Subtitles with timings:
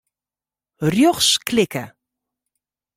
[0.93, 1.85] Rjochts klikke.